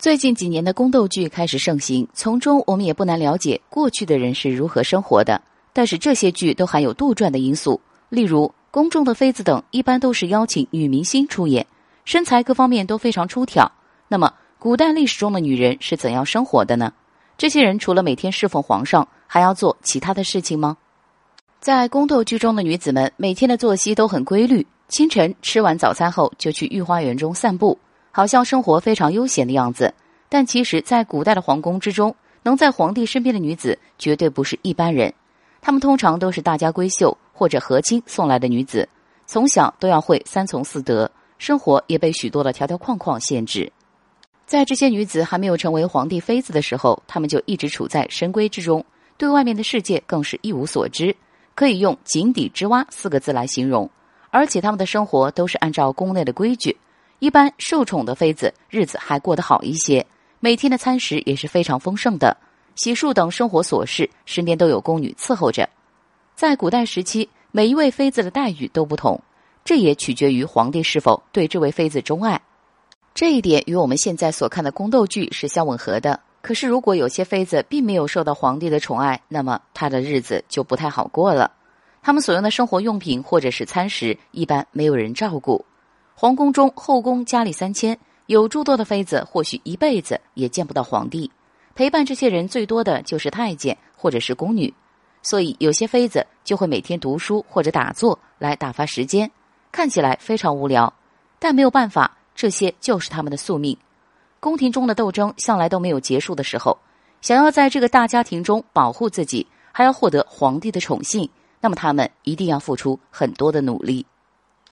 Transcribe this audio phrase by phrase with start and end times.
[0.00, 5.38] 最近几年的宫斗剧开始盛行，从中我们也不难了解过去的人是如何生活的。
[5.74, 11.66] 但是这些剧都含有杜撰的因素，例如宫中的妃子等，一般都是邀请女明星出演，
[12.06, 13.70] 身材各方面都非常出挑。
[14.08, 16.90] 那么，古代历史中的女人是怎样生活的呢？
[17.36, 20.78] 这些人除了每天侍奉皇上，还要做其他的事情吗？
[21.60, 27.78] 在宫斗剧中的女子们每天的作息都很规律，清晨吃完早餐后就去御花园中散步。
[28.12, 29.92] 好像生活非常悠闲的样子，
[30.28, 35.12] 但其实，在古代的皇宫之中，能在皇帝身边的女子绝对不是一般人。
[35.60, 38.88] 她们通常都是大家闺秀或者和亲送来的女子，
[39.26, 43.70] 从小都要会三从四德，生活也被许多的条条框框限制。
[44.46, 48.84] 在这些女子还没有成为皇帝妃子的时候，她们就一直处在深闺之中，
[49.16, 51.14] 对外面的世界更是一无所知，
[51.54, 53.88] 可以用“井底之蛙”四个字来形容。
[54.30, 56.76] 而且，她们的生活都是按照宫内的规矩。
[57.20, 60.04] 一般受宠的妃子日子还过得好一些，
[60.40, 62.34] 每天的餐食也是非常丰盛的，
[62.74, 65.68] 洗漱等生活琐事身边都有宫女伺候着。
[66.34, 69.20] 在古代时期，每一位妃子的待遇都不同，
[69.66, 72.40] 这也取决于皇帝是否对这位妃子钟爱。
[73.12, 76.18] 这一点与我们现在所看的宫斗剧是相吻合的。
[76.40, 81.52] 可是，如果有些妃子并没有受到皇帝的宠爱，那么她的日子就不太好过了。
[82.00, 85.62] 他们所用的生活用品或者是餐食，一般没有人照顾。
[86.20, 91.30] 皇宫中后宫佳丽三千，有诸多的妃子，或许一辈子也见不到皇帝。
[91.74, 94.74] 陪伴这些人最多的就是太监或者是宫女，
[95.22, 99.30] 所以有些妃子就会每天读书或者打坐来打发时间，
[99.72, 100.92] 看起来非常无聊，
[101.38, 103.74] 但没有办法，这些就是他们的宿命。
[104.40, 106.76] 宫廷中的斗争向来都没有结束的时候，
[107.22, 111.30] 想要在这个大家庭中保护自己，还要获得皇帝的宠幸，
[111.62, 114.04] 那么他们一定要付出很多的努力。